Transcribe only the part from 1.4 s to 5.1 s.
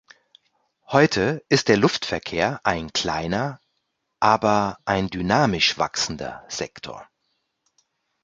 ist der Luftverkehr ein kleiner, aber ein